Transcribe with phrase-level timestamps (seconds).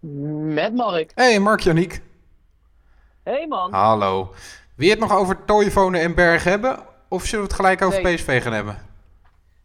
[0.00, 1.12] Met Mark.
[1.14, 2.00] Hey, Mark Janiek.
[3.22, 3.72] Hey man.
[3.72, 4.34] Hallo.
[4.74, 6.78] Wil je het nog over Toivonen en Berg hebben?
[7.08, 8.14] Of zullen we het gelijk over Nee.
[8.14, 8.78] PSV gaan hebben?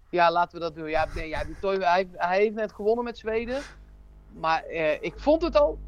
[0.10, 0.90] Ja, laten we dat doen.
[0.90, 3.62] Ja, nee, ja, die Toy, hij, hij heeft net gewonnen met Zweden.
[4.40, 5.80] Maar eh, ik vond het al.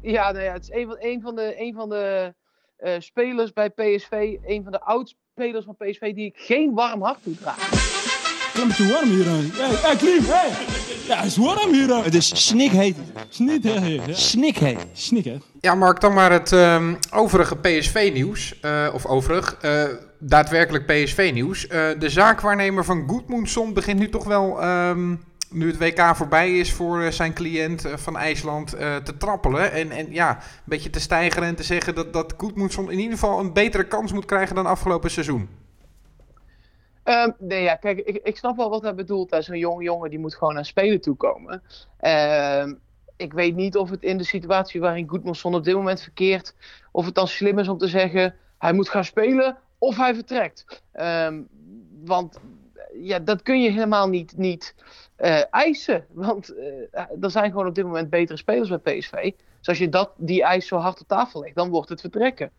[0.00, 2.34] Ja, nou ja, het is een van, een van de, een van de
[2.76, 4.36] eh, spelers bij PSV.
[4.44, 7.70] Een van de oud-spelers van PSV die ik geen warm hart toedraag.
[7.70, 9.24] Het is te warm hier.
[9.26, 10.73] Hey, hey, Klim, hey.
[11.08, 12.04] Ja, het is warm hier.
[12.04, 12.96] Het is snikheet.
[14.06, 14.14] Ja.
[14.14, 14.86] Snikheet.
[14.92, 15.36] Snik, hè.
[15.60, 18.60] Ja, Mark, dan maar het ehm, overige PSV-nieuws.
[18.60, 19.84] eh, of overig, eh,
[20.18, 21.66] daadwerkelijk PSV-nieuws.
[21.66, 25.14] Eh, de zaakwaarnemer van Goedmoensson begint nu toch wel, ehm,
[25.50, 29.72] nu het WK voorbij is voor zijn cliënt van IJsland, eh, te trappelen.
[29.72, 33.12] En, en ja, een beetje te stijgeren en te zeggen dat, dat Goedmoensson in ieder
[33.18, 35.48] geval een betere kans moet krijgen dan afgelopen seizoen.
[37.04, 39.36] Ehm, nee, ja, kijk, ik, snap wel wat hij bedoelt.
[39.38, 41.62] Zo'n jonge jongen die moet gewoon naar spelen toekomen.
[41.98, 42.74] Ehm,
[43.16, 46.54] ik weet niet of het in de situatie waarin Goedmanson op dit moment verkeert,
[46.92, 50.82] of het dan slim is om te zeggen, hij moet gaan spelen of hij vertrekt.
[50.92, 51.42] Ehm,
[52.04, 52.40] want
[52.92, 54.74] ja, dat kun je helemaal niet, niet
[55.16, 56.06] eh, eisen.
[56.10, 59.32] Want eh, er zijn gewoon op dit moment betere spelers bij PSV.
[59.58, 62.50] Dus als je dat, die eis zo hard op tafel legt, dan wordt het vertrekken.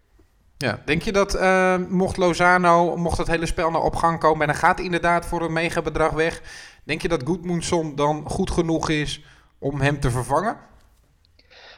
[0.57, 4.41] Ja, denk je dat eh, mocht Lozano, mocht het hele spel nou op gang komen
[4.41, 6.41] en hij gaat inderdaad voor een megabedrag weg,
[6.83, 9.23] denk je dat Goedmoensson dan goed genoeg is
[9.59, 10.57] om hem te vervangen?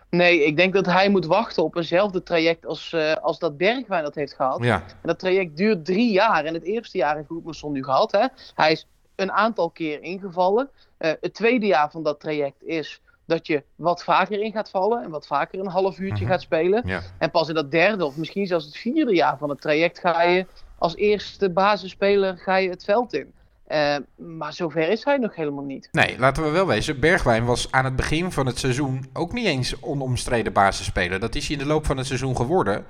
[0.10, 4.04] Nee, ik denk dat hij moet wachten op eenzelfde traject als, eh, als dat Bergwijn
[4.04, 4.64] dat heeft gehad.
[4.64, 6.46] Ja, En dat traject duurt drie jaar.
[6.46, 8.12] En het eerste jaar heeft Goedmanson nu gehad.
[8.12, 8.26] Hè?
[8.56, 10.70] Hij is een aantal keer ingevallen.
[10.98, 15.04] Eh, het tweede jaar van dat traject is dat je wat vaker in gaat vallen.
[15.04, 16.32] En wat vaker een half uurtje Mhm.
[16.34, 16.82] gaat spelen.
[16.86, 17.02] ja.
[17.18, 20.24] En pas in dat derde of misschien zelfs het vierde jaar van het traject ga
[20.24, 20.46] je
[20.78, 23.32] als eerste basisspeler ga je het veld in.
[23.66, 25.90] Eh, maar zover is hij nog helemaal niet.
[25.92, 27.00] Nee, laten we wel wezen.
[27.00, 31.20] Bergwijn was aan het begin van het seizoen ook niet eens onomstreden basisspeler.
[31.20, 32.86] Dat is hij in de loop van het seizoen geworden.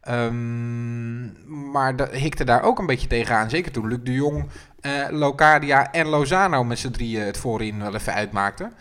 [0.00, 1.24] Ehm,
[1.70, 3.50] maar dat hikte daar ook een beetje tegenaan.
[3.50, 4.48] Zeker toen Luc de Jong,
[4.80, 8.72] eh, Locadia en Lozano met z'n drieën het voorin wel even uitmaakten.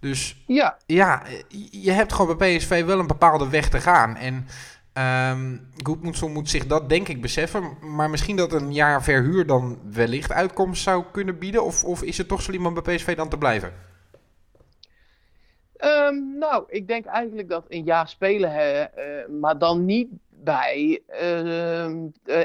[0.00, 1.22] Dus Ja, ja,
[1.70, 4.16] je hebt gewoon bij PSV wel een bepaalde weg te gaan.
[4.16, 4.46] En
[5.82, 7.76] Goedmoedson moet zich dat denk ik beseffen.
[7.80, 11.64] Maar misschien dat een jaar verhuur dan wellicht uitkomst zou kunnen bieden.
[11.64, 13.72] Of, of is het toch slim om bij PSV dan te blijven?
[15.76, 21.02] Ehm, nou, ik denk eigenlijk dat een jaar spelen, hè, eh, maar dan niet bij
[21.06, 21.84] eh,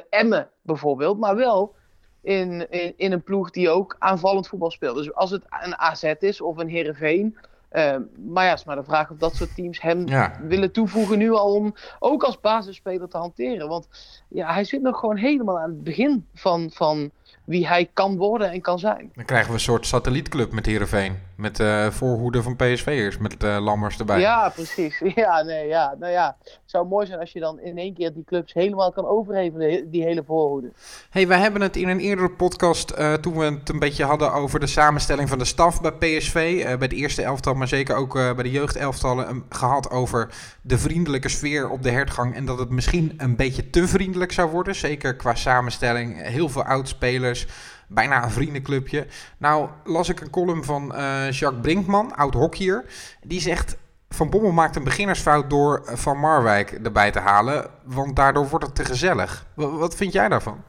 [0.10, 1.76] Emmen bijvoorbeeld, maar wel
[2.26, 4.96] in, in, in een ploeg die ook aanvallend voetbal speelt.
[4.98, 7.38] Dus als het een AZ is of een Heerenveen,
[7.70, 10.40] ehm, maar ja, is maar de vraag of dat soort teams hem Ja.
[10.42, 13.68] willen toevoegen nu al om ook als basisspeler te hanteren.
[13.68, 13.88] Want
[14.28, 17.12] ja, hij zit nog gewoon helemaal aan het begin van, van
[17.46, 19.12] wie hij kan worden en kan zijn.
[19.16, 21.25] Dan krijgen we een soort satellietclub met Heerenveen.
[21.38, 24.20] Met eh voorhoede van PSV'ers, met eh, Lammers erbij.
[24.20, 25.02] Ja, precies.
[25.16, 25.96] Ja, nee, ja.
[26.00, 28.92] Nou ja, het zou mooi zijn als je dan in één keer die clubs helemaal
[28.92, 30.72] kan overhevelen, he- die hele voorhoede.
[31.10, 34.34] Hey, wij hebben het in een eerdere podcast, eh, toen we het een beetje hadden
[34.34, 38.14] over de samenstelling van de staf bij PSV, bij de eerste elftal, maar zeker ook
[38.14, 40.30] bij de jeugdelftallen, um, gehad over
[40.62, 44.50] de vriendelijke sfeer op de hertgang en dat het misschien een beetje te vriendelijk zou
[44.52, 46.22] worden, zeker qua samenstelling.
[46.22, 47.48] Heel veel oudspelers,
[47.88, 49.08] bijna een vriendenclubje.
[49.38, 52.86] Nou las ik een column van eh, Jacques Brinkman, oud hockeyer,
[53.24, 53.78] die zegt...
[54.10, 58.76] Van Bommel maakt een beginnersfout door Van Marwijk erbij te halen, want daardoor wordt het
[58.76, 59.46] te gezellig.
[59.54, 60.64] Wa- wat vind jij daarvan?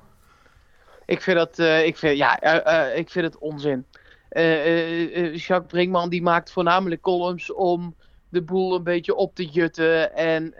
[1.05, 3.87] Ik vind dat, eh, ik vind, ja, eh, ik vind het onzin.
[5.33, 7.95] Jacques Brinkman die maakt voornamelijk columns om
[8.29, 10.15] de boel een beetje op te jutten.
[10.15, 10.55] En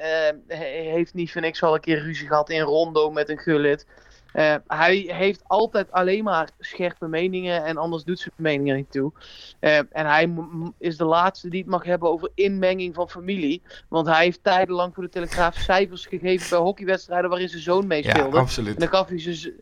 [0.49, 3.87] hij heeft niet voor niks al een keer ruzie gehad in Rondo met een gullit.
[4.33, 9.13] Eh, hij heeft altijd alleen maar scherpe meningen en anders doet zijn meningen niet toe.
[9.61, 10.35] Eh, en hij
[10.79, 13.63] is de laatste die het mag hebben over inmenging van familie.
[13.89, 18.37] Want hij heeft tijdenlang voor de Telegraaf cijfers gegeven bij hockeywedstrijden waarin zijn zoon meespeelde.
[18.37, 18.81] En absoluut.
[18.81, 19.55] dan gaf hij zijn,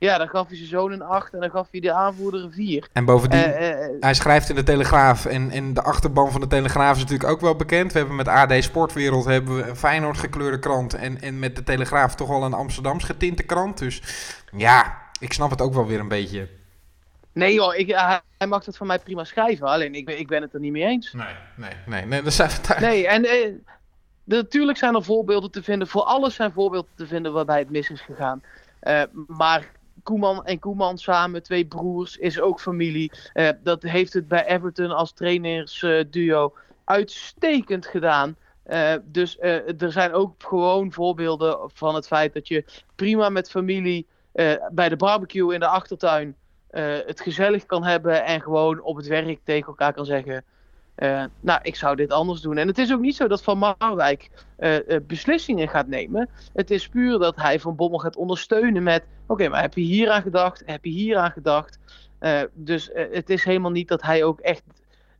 [0.00, 2.52] ja, dan gaf hij zijn zoon een 8 en dan gaf hij de aanvoerder een
[2.52, 2.88] 4.
[2.92, 5.24] En bovendien, Eh, eh, hij schrijft in de Telegraaf.
[5.26, 7.92] En, en de achterban van de Telegraaf is natuurlijk ook wel bekend.
[7.92, 10.94] We hebben met AD Sportwereld hebben we een Feyenoord gekleurde krant.
[10.94, 13.78] En, en met de Telegraaf toch wel een Amsterdams getinte krant.
[13.78, 14.02] Dus
[14.56, 16.48] ja, ik snap het ook wel weer een beetje.
[17.32, 17.88] nee joh, ik,
[18.38, 19.66] hij, mag het van mij prima schrijven.
[19.66, 21.12] Alleen ik, ben- ik ben het er niet mee eens.
[21.12, 21.26] Nee,
[21.56, 22.04] nee, nee.
[22.06, 22.76] nee dan zijn we.
[22.80, 23.52] Nee, en eh,
[24.24, 25.88] natuurlijk zijn er voorbeelden te vinden.
[25.88, 28.42] Voor alles zijn voorbeelden te vinden waarbij het mis is gegaan.
[28.80, 29.70] Eh, maar
[30.02, 33.12] Koeman en Koeman samen, twee broers, is ook familie.
[33.32, 36.54] Eh, dat heeft het bij Everton als trainersduo
[36.84, 38.36] uitstekend gedaan.
[38.62, 42.64] Eh, dus eh, er zijn ook gewoon voorbeelden van het feit dat je
[42.94, 46.36] prima met familie eh, bij de barbecue in de achtertuin
[46.70, 50.44] eh, het gezellig kan hebben en gewoon op het werk tegen elkaar kan zeggen.
[51.00, 52.56] Eh, nou, ik zou dit anders doen.
[52.56, 56.28] En het is ook niet zo dat Van Marwijk eh, eh, beslissingen gaat nemen.
[56.52, 59.04] Het is puur dat hij Van Bommel gaat ondersteunen met...
[59.26, 60.62] Oké, maar heb je hier aan gedacht?
[60.66, 61.78] Heb je hier aan gedacht?
[62.52, 64.62] Dus het is helemaal niet dat hij ook echt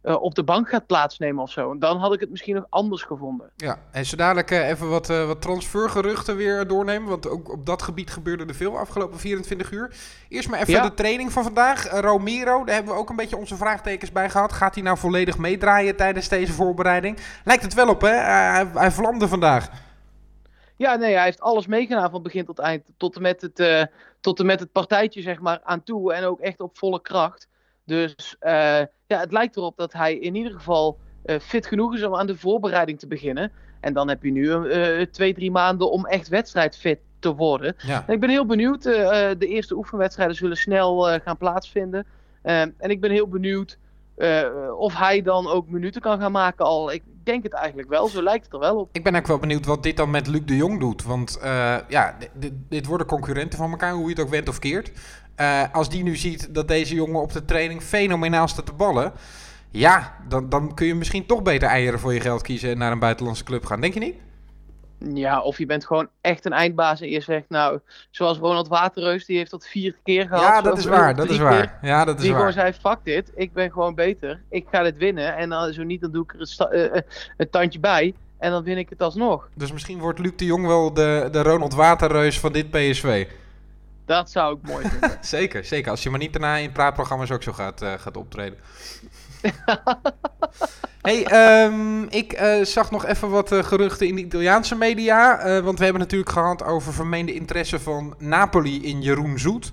[0.02, 1.70] eh, op de bank gaat plaatsnemen of zo.
[1.70, 3.50] En dan had ik het misschien nog anders gevonden.
[3.56, 7.08] Ja, en zo dadelijk eh, even wat, eh, wat transfergeruchten weer doornemen.
[7.08, 9.94] Want ook op dat gebied gebeurde er veel afgelopen 24 uur.
[10.28, 10.82] Eerst maar even Ja.
[10.82, 12.00] de training van vandaag.
[12.00, 14.52] Romero, daar hebben we ook een beetje onze vraagtekens bij gehad.
[14.52, 17.18] Gaat hij nou volledig meedraaien tijdens deze voorbereiding?
[17.44, 18.14] Lijkt het wel op, hè?
[18.14, 19.70] Hij, hij vlamde vandaag.
[20.76, 22.84] Ja, nee, hij heeft alles meegedaan van begin tot eind.
[22.96, 23.88] Tot en met het,
[24.20, 26.12] tot en met het partijtje, zeg maar, aan toe.
[26.14, 27.48] En ook echt op volle kracht.
[27.84, 28.52] Dus eh,
[29.06, 32.26] ja, het lijkt erop dat hij in ieder geval eh, fit genoeg is om aan
[32.26, 33.52] de voorbereiding te beginnen.
[33.80, 37.76] En dan heb je nu eh, twee, drie maanden om echt wedstrijdfit te worden.
[37.86, 38.04] Ja.
[38.06, 38.82] En ik ben heel benieuwd.
[38.82, 42.06] de eerste oefenwedstrijden zullen snel gaan plaatsvinden.
[42.42, 43.78] En ik ben heel benieuwd
[44.20, 46.92] eh, of hij dan ook minuten kan gaan maken al.
[46.92, 48.08] Ik denk het eigenlijk wel.
[48.08, 48.88] Zo lijkt het er wel op.
[48.92, 51.04] Ik ben ook wel benieuwd wat dit dan met Luc de Jong doet.
[51.04, 52.16] Want eh, ja,
[52.68, 54.92] dit worden concurrenten van elkaar, hoe je het ook went of keert.
[55.34, 59.12] Eh, als die nu ziet dat deze jongen op de training fenomenaal staat te ballen.
[59.70, 62.92] Ja, dan, dan kun je misschien toch beter eieren voor je geld kiezen en naar
[62.92, 63.80] een buitenlandse club gaan.
[63.80, 64.16] Denk je niet?
[65.08, 67.80] Ja, of je bent gewoon echt een eindbaas en je zegt, nou,
[68.10, 70.42] zoals Ronald Waterreus, die heeft dat vier keer gehad.
[70.42, 71.14] Ja, dat is waar.
[71.16, 71.44] Dat is keer.
[71.44, 71.78] waar.
[71.82, 72.52] Ja, dat is Die gewoon waar.
[72.52, 75.36] zei, fuck dit, ik ben gewoon beter, ik ga dit winnen.
[75.36, 77.02] En dan, zo niet, dan doe ik er een, eh, eh,
[77.36, 79.48] een tandje bij en dan win ik het alsnog.
[79.54, 83.26] Dus misschien wordt Luc de Jong wel de, de Ronald Waterreus van dit PSV.
[84.04, 85.18] Dat zou ik mooi vinden.
[85.38, 85.90] Zeker, zeker.
[85.90, 88.58] Als je maar niet daarna in praatprogramma's ook zo gaat, eh, gaat optreden.
[91.02, 95.38] hey, ehm, ik eh, zag nog even wat eh, geruchten in de Italiaanse media.
[95.38, 99.72] eh, want we hebben natuurlijk gehad over vermeende interesse van Napoli in Jeroen Zoet.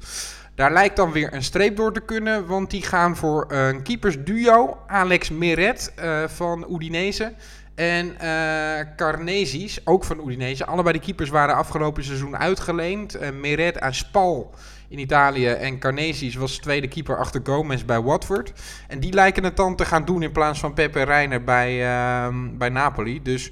[0.56, 4.77] Daar lijkt dan weer een streep door te kunnen, want die gaan voor een keepersduo.
[4.88, 5.94] Alex Meret
[6.27, 7.33] van Udinese
[7.77, 10.65] en eh Carnesis, ook van Udinese.
[10.65, 13.15] Allebei de keepers waren afgelopen seizoen uitgeleend.
[13.15, 14.53] Eh, Meret aan Spal
[14.88, 18.53] in Italië en Carnesis was tweede keeper achter Gomez bij Watford.
[18.88, 22.57] En die lijken het dan te gaan doen in plaats van Pepe Reiner bij, ehm,
[22.57, 23.21] bij Napoli.
[23.21, 23.51] Dus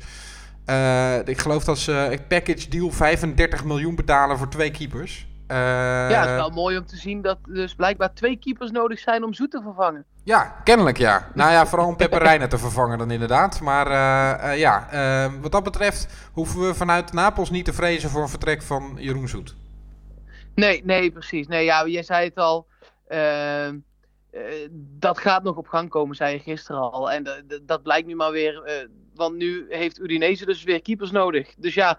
[0.66, 5.28] eh, ik geloof dat ze een package deal 35 miljoen betalen voor twee keepers.
[5.48, 5.58] Eh,
[6.10, 9.00] ja, het is wel mooi om te zien dat er dus blijkbaar twee keepers nodig
[9.00, 10.06] zijn om Zoet te vervangen.
[10.26, 11.32] Ja, kennelijk ja.
[11.34, 13.62] Nou ja, vooral om Pepe Reina te vervangen dan inderdaad.
[13.62, 14.88] Maar eh, eh, ja,
[15.42, 19.28] wat dat betreft hoeven we vanuit Napels niet te vrezen voor een vertrek van Jeroen
[19.28, 19.56] Zoet.
[20.56, 21.48] Nee, nee, precies.
[21.48, 22.68] Nee, ja, jij zei het al.
[23.08, 23.78] ehm,
[24.32, 27.12] eh, dat gaat nog op gang komen, zei je gisteren al.
[27.12, 28.88] En dat blijkt nu maar weer.
[29.16, 31.54] want nu heeft Udinese dus weer keepers nodig.
[31.58, 31.98] Dus ja,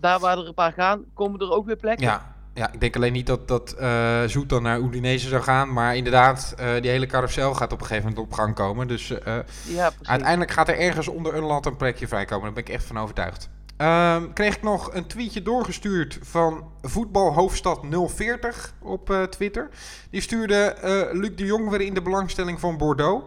[0.00, 2.06] daar waar er een paar gaan, komen er ook weer plekken.
[2.06, 5.72] Ja, ja ik denk alleen niet dat, dat eh, Zoet dan naar Udinese zou gaan.
[5.72, 8.88] Maar inderdaad, eh, die hele carousel gaat op een gegeven moment op gang komen.
[8.88, 12.44] Dus eh, Ja, uiteindelijk gaat er ergens onder een land een plekje vrijkomen.
[12.44, 13.48] Daar ben ik echt van overtuigd.
[13.76, 19.68] Ehm, kreeg ik nog een tweetje doorgestuurd van voetbalhoofdstad 040 op Twitter.
[20.10, 20.76] Die stuurde
[21.12, 23.24] Luc de Jong weer in de belangstelling van Bordeaux.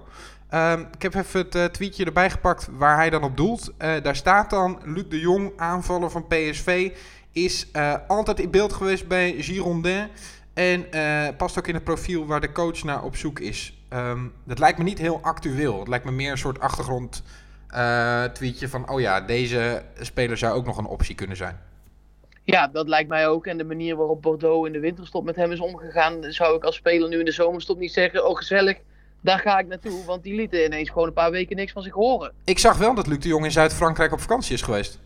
[0.49, 3.73] Ehm, ik heb even het tweetje erbij gepakt waar hij dan op doelt.
[3.77, 6.91] Daar staat dan Luc de Jong, aanvaller van PSV,
[7.31, 10.07] is eh, altijd in beeld geweest bij Girondin.
[10.53, 13.73] En eh, past ook in het profiel waar de coach naar op zoek is.
[13.89, 15.79] Ehm, dat lijkt me niet heel actueel.
[15.79, 17.23] Het lijkt me meer een soort achtergrond
[17.67, 18.89] eh, tweetje van...
[18.89, 21.59] oh ja, deze speler zou ook nog een optie kunnen zijn.
[22.43, 23.45] Ja, dat lijkt mij ook.
[23.45, 26.75] En de manier waarop Bordeaux in de winterstop met hem is omgegaan, zou ik als
[26.75, 28.77] speler nu in de zomerstop niet zeggen: Oh, gezellig,
[29.21, 30.05] daar ga ik naartoe.
[30.05, 32.31] Want die lieten ineens gewoon een paar weken niks van zich horen.
[32.43, 34.99] Ik zag wel dat Luc de Jong in Zuid-Frankrijk op vakantie is geweest.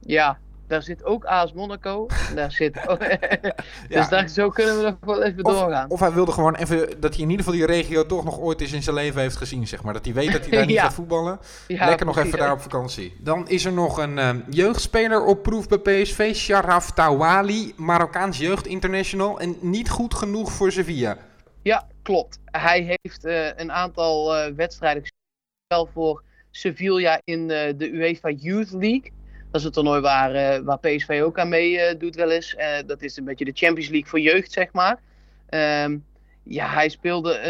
[0.00, 2.06] Ja, daar zit ook AS Monaco.
[2.34, 2.76] Daar zit.
[3.88, 5.90] Dus daar, zo kunnen we nog wel even doorgaan.
[5.90, 8.60] Of hij wilde gewoon even dat hij in ieder geval die regio toch nog ooit
[8.60, 9.92] eens in zijn leven heeft gezien, zeg maar.
[9.92, 11.38] Dat hij weet dat hij daar niet gaat voetballen.
[11.66, 13.16] Ja, Lekker nog even daar op vakantie.
[13.20, 18.66] Dan is er nog een ehm, jeugdspeler op proef bij PSV, Sharaf Tawali, Marokkaans jeugd
[18.66, 21.16] international en niet goed genoeg voor Sevilla.
[21.62, 22.38] Ja, klopt.
[22.44, 28.70] Hij heeft eh, een aantal eh, wedstrijden gespeeld voor Sevilla in eh, de UEFA Youth
[28.70, 29.12] League.
[29.50, 32.54] Dat is het toernooi waar, eh, waar PSV ook aan mee eh, doet wel eens.
[32.54, 35.00] Eh, dat is een beetje de Champions League voor jeugd, zeg maar.
[35.48, 35.98] Ehm,
[36.42, 37.40] ja, hij speelde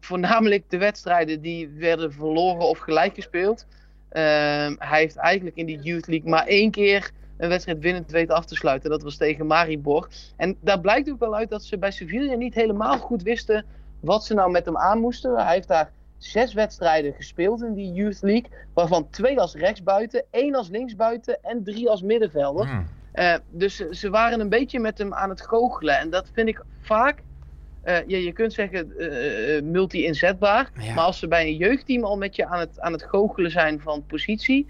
[0.00, 3.66] voornamelijk de wedstrijden die werden verloren of gelijk gespeeld.
[4.08, 8.34] Ehm, hij heeft eigenlijk in die Youth League maar één keer een wedstrijd winnend weten
[8.34, 8.90] af te sluiten.
[8.90, 10.08] Dat was tegen Maribor.
[10.36, 13.64] En daar blijkt ook wel uit dat ze bij Sevilla niet helemaal goed wisten
[14.00, 15.36] wat ze nou met hem aan moesten.
[15.36, 18.50] Hij heeft daar zes wedstrijden gespeeld in die Youth League.
[18.74, 22.66] Waarvan twee als rechtsbuiten, één als linksbuiten en drie als middenvelder.
[22.66, 22.86] Hmm.
[23.12, 25.98] Eh, dus ze- waren een beetje met hem aan het goochelen.
[25.98, 27.22] En dat vind ik vaak
[28.06, 30.70] ja, je kunt zeggen eh, multi-inzetbaar.
[30.80, 30.94] Ja.
[30.94, 33.80] Maar als ze bij een jeugdteam al met je aan het, aan het goochelen zijn
[33.80, 34.66] van positie.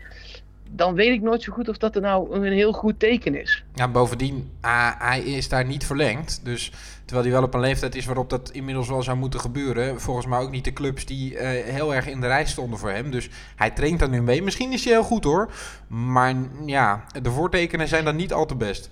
[0.70, 3.64] Dan weet ik nooit zo goed of dat er nou een heel goed teken is.
[3.74, 4.50] Ja, bovendien,
[4.98, 6.40] hij is daar niet verlengd.
[6.44, 6.72] Dus
[7.04, 10.00] terwijl hij wel op een leeftijd is waarop dat inmiddels wel zou moeten gebeuren.
[10.00, 12.90] Volgens mij ook niet de clubs die eh, heel erg in de rij stonden voor
[12.90, 13.10] hem.
[13.10, 14.42] Dus hij traint daar nu mee.
[14.42, 15.52] Misschien is hij heel goed hoor.
[15.86, 16.34] Maar
[16.66, 18.90] ja, de voortekenen zijn dan niet al te best.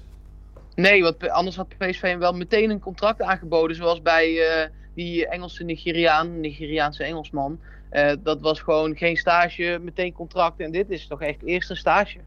[0.75, 3.76] Nee, want anders had PSV hem wel meteen een contract aangeboden.
[3.76, 7.59] Zoals bij eh, die Engelse Nigeriaan, Nigeriaanse Engelsman.
[7.90, 10.61] Eh, dat was gewoon geen stage, meteen contract.
[10.61, 12.19] En dit is toch echt eerst een stage.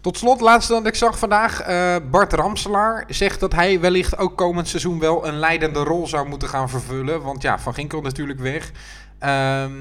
[0.00, 1.60] Tot slot, laatste dat ik zag vandaag.
[1.60, 6.28] eh, Bart Ramselaar zegt dat hij wellicht ook komend seizoen wel een leidende rol zou
[6.28, 7.22] moeten gaan vervullen.
[7.22, 8.72] Want ja, Van Ginkel natuurlijk weg.
[9.18, 9.72] Ehm,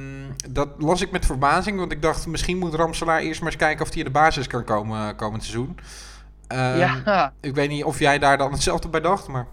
[0.50, 3.86] dat las ik met verbazing, want ik dacht misschien moet Ramselaar eerst maar eens kijken
[3.86, 5.78] of hij in de basis kan komen eh, komend seizoen.
[6.48, 7.34] Ehm, ja.
[7.42, 9.48] Ik weet niet of jij daar dan hetzelfde bij dacht, maar...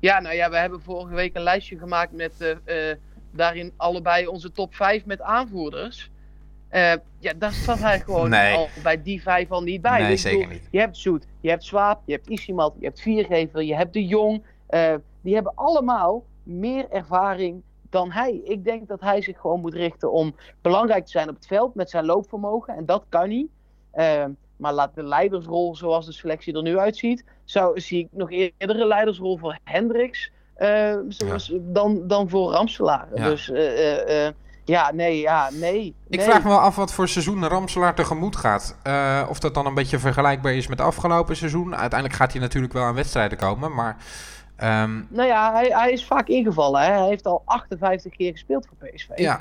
[0.00, 2.32] ja, nou ja, we hebben vorige week een lijstje gemaakt met
[3.38, 6.10] daarin allebei onze top 5 met aanvoerders.
[6.68, 8.54] Eh, ja, daar zat hij gewoon Nee.
[8.54, 10.00] al bij die vijf al niet bij.
[10.00, 10.68] Nee, Dus zeker niet.
[10.70, 14.06] Je hebt Zoet, je hebt Swaap, je hebt Isimat, je hebt Viergever, je hebt De
[14.06, 14.42] Jong.
[14.66, 18.40] Eh, die hebben allemaal meer ervaring dan hij.
[18.44, 21.74] Ik denk dat hij zich gewoon moet richten om belangrijk te zijn op het veld
[21.74, 22.74] met zijn loopvermogen.
[22.76, 23.46] En dat kan hij.
[23.90, 24.24] Eh,
[24.56, 28.80] maar laat de leidersrol zoals de selectie er nu uitziet, zou, zie ik nog eerder
[28.80, 33.06] een leidersrol voor Hendricks eh, zoals, dan, dan voor Ramselaar.
[33.14, 33.28] Ja.
[33.28, 34.32] Dus eh, eh, eh,
[34.64, 35.94] ja, nee, ja, nee.
[36.08, 36.26] Ik nee.
[36.26, 38.76] vraag me wel af wat voor seizoen Ramselaar tegemoet gaat.
[39.28, 41.76] Of dat dan een beetje vergelijkbaar is met het afgelopen seizoen.
[41.76, 43.96] Uiteindelijk gaat hij natuurlijk wel aan wedstrijden komen, maar...
[44.56, 46.80] ehm, Nou ja, hij, hij is vaak ingevallen.
[46.82, 46.92] Hè?
[46.92, 49.08] Hij heeft al 58 keer gespeeld voor PSV.
[49.14, 49.40] ja,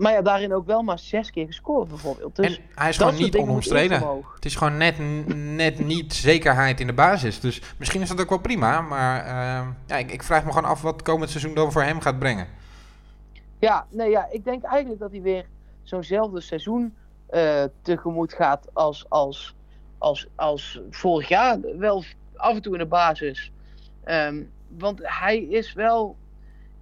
[0.00, 2.36] Maar ja, daarin ook wel maar zes keer gescoord bijvoorbeeld.
[2.36, 4.02] Dus en hij is gewoon niet onomstreden.
[4.34, 4.98] Het is gewoon net,
[5.34, 7.40] net niet zekerheid in de basis.
[7.40, 8.80] Dus misschien is dat ook wel prima.
[8.80, 12.00] Maar ehm, ja, ik, ik vraag me gewoon af wat komend seizoen dan voor hem
[12.00, 12.46] gaat brengen.
[13.58, 15.46] Ja, nee, ja, ik denk eigenlijk dat hij weer
[15.82, 16.94] zo'nzelfde seizoen
[17.26, 19.54] eh, tegemoet gaat als, als,
[19.98, 21.58] als, als vorig jaar.
[21.78, 22.04] Wel
[22.36, 23.52] af en toe in de basis.
[24.04, 26.16] Ehm, want hij is wel.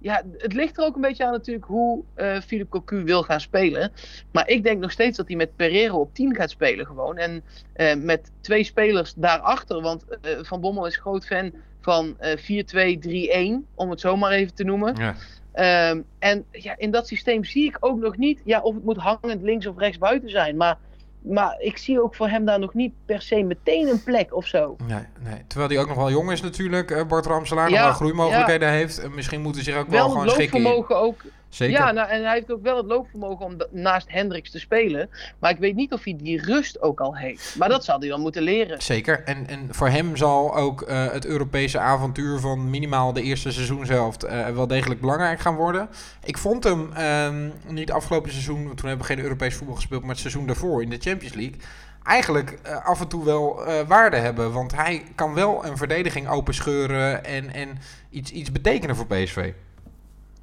[0.01, 3.41] Ja, het ligt er ook een beetje aan natuurlijk hoe eh Philippe Cocu wil gaan
[3.41, 3.91] spelen.
[4.31, 7.17] Maar ik denk nog steeds dat hij met Pereiro op 10 gaat spelen gewoon.
[7.17, 9.81] En eh, met twee spelers daarachter.
[9.81, 11.51] Want eh, Van Bommel is groot fan
[11.81, 14.95] van eh 4-2-3-1, om het zo maar even te noemen.
[14.95, 15.15] Ja.
[15.51, 18.97] Ehm, en ja, in dat systeem zie ik ook nog niet ja, of het moet
[18.97, 20.57] hangend links of rechts buiten zijn.
[20.57, 20.77] Maar,
[21.21, 24.45] maar ik zie ook voor hem daar nog niet per se meteen een plek of
[24.47, 24.75] zo.
[24.87, 25.41] Nee, nee.
[25.47, 27.69] Terwijl hij ook nog wel jong is natuurlijk, eh, Bart Ramselaar.
[27.69, 28.99] nog wel groeimogelijkheden heeft.
[28.99, 30.61] En misschien moet hij zich ook wel, Wel gewoon schikken.
[30.61, 31.21] loopvermogen ook.
[31.49, 31.79] Zeker.
[31.79, 35.09] Ja, nou, en hij heeft ook wel het loopvermogen om naast Hendricks te spelen.
[35.39, 37.55] Maar ik weet niet of hij die rust ook al heeft.
[37.57, 38.81] Maar dat zal hij dan moeten leren.
[38.81, 39.23] Zeker.
[39.23, 44.23] En, en voor hem zal ook eh, het Europese avontuur van minimaal de eerste seizoenshelft
[44.23, 45.89] eh wel degelijk belangrijk gaan worden.
[46.23, 50.01] Ik vond hem ehm, niet afgelopen seizoen, want toen hebben we geen Europees voetbal gespeeld,
[50.01, 51.57] maar het seizoen daarvoor in de Champions League.
[52.03, 54.51] Eigenlijk eh, af en toe wel waarde hebben.
[54.51, 57.77] Want hij kan wel een verdediging openscheuren en, en
[58.09, 59.53] iets, iets betekenen voor PSV.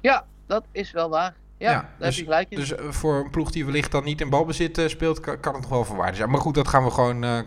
[0.01, 1.33] Ja, dat is wel waar.
[1.57, 2.57] Ja, Ja, daar dus- heb je gelijk in.
[2.57, 5.53] Dus eh, voor een ploeg die wellicht dan niet in balbezit eh, speelt, kan, kan
[5.53, 6.29] het nog wel van waarde zijn.
[6.29, 7.39] Maar goed, dat gaan we gewoon eh,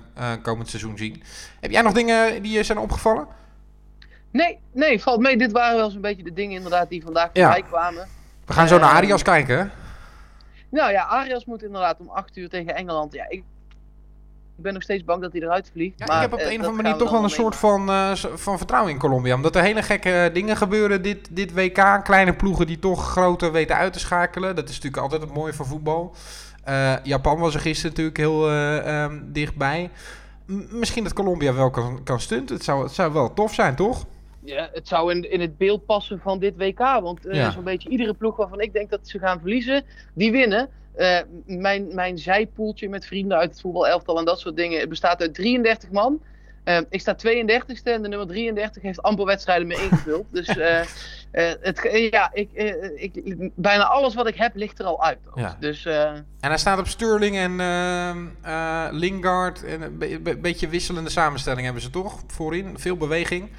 [0.43, 1.23] komend seizoen zien.
[1.61, 3.27] Heb jij nog dingen die je zijn opgevallen?
[4.31, 5.37] Nee, nee, valt mee.
[5.37, 7.53] Dit waren wel zo'n beetje de dingen inderdaad die vandaag Ja.
[7.53, 8.09] voorbij kwamen.
[8.47, 9.71] We gaan zo naar Eh, Arias kijken.
[10.71, 13.13] Nou ja, Arias moet inderdaad om 8 uur tegen Engeland.
[13.13, 13.43] Ja, ik,
[14.61, 15.99] ik ben nog steeds bang dat hij eruit vliegt.
[15.99, 17.57] Ja, maar, ik heb op eh, de een of andere manier toch wel een soort
[17.57, 19.35] van, eh, van vertrouwen in Colombia.
[19.35, 22.01] Omdat er hele gekke dingen gebeuren dit, dit WK.
[22.05, 24.57] Kleine ploegen die toch grote weten uit te schakelen.
[24.57, 26.15] Dat is natuurlijk altijd het mooie van voetbal.
[26.65, 29.91] Eh, Japan was er gisteren natuurlijk heel eh, ehm, dichtbij.
[30.47, 32.55] M- misschien dat Colombia wel kan, kan stunten.
[32.57, 34.05] Het zou, het zou wel tof zijn, toch?
[34.45, 36.79] Ja, het zou in, in het beeld passen van dit WK.
[36.79, 37.51] Want Ja.
[37.51, 40.69] zo'n beetje iedere ploeg waarvan ik denk dat ze gaan verliezen, die winnen.
[40.95, 45.35] Eh, mijn, mijn zijpoeltje met vrienden uit het voetbalelftal en dat soort dingen bestaat uit
[45.35, 46.21] 33 man.
[46.65, 50.27] Eh, ik sta 32e en de nummer 33 heeft amper wedstrijden meer ingevuld.
[50.33, 50.47] dus
[51.61, 52.49] het, ja, ik,
[52.97, 55.19] ik, bijna alles wat ik heb ligt er al uit.
[55.35, 55.57] Ja.
[55.61, 57.57] Dus En hij staat op Sterling en
[58.99, 59.65] Lingard.
[59.65, 62.21] En een be- be- beetje wisselende samenstelling hebben ze toch?
[62.27, 63.51] Voorin, veel beweging.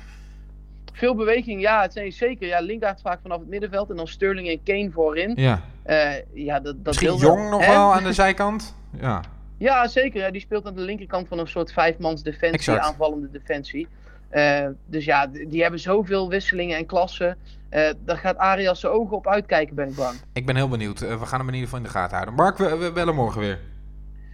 [1.01, 2.47] Veel beweging, ja, het zijn zeker.
[2.47, 5.33] Ja, Lingard vaak vanaf het middenveld en dan Sterling en Kane voorin.
[5.35, 5.61] Ja.
[5.83, 8.73] Eh, ja, dat, dat Misschien Jong nog wel aan de zijkant.
[9.01, 9.21] Ja.
[9.57, 10.23] Ja, zeker.
[10.23, 10.31] hè.
[10.31, 12.79] Die speelt aan de linkerkant van een soort vijfmans defensie, Exact.
[12.79, 13.87] aanvallende defensie.
[14.29, 17.37] Eh, dus ja, die hebben zoveel wisselingen en klassen.
[17.69, 20.15] Eh daar gaat Arias zijn ogen op uitkijken, ben ik bang.
[20.33, 20.99] Ik ben heel benieuwd.
[20.99, 22.35] We gaan hem in ieder geval in de gaten houden.
[22.35, 23.59] Mark, we, we bellen morgen weer.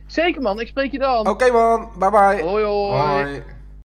[0.08, 1.28] Zeker man, ik spreek je dan.
[1.28, 2.42] Oké man, bye bye.
[2.44, 3.24] Hoi hoi.
[3.24, 3.44] Hoi.